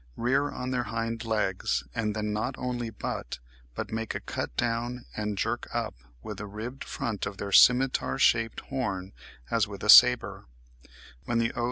[0.17, 3.37] rear on their hind legs, and then not only butt,
[3.75, 5.93] but "make a cut down and a jerk up,
[6.23, 9.13] with the ribbed front of their scimitar shaped horn,
[9.51, 10.45] as with a sabre.
[11.25, 11.59] When the O.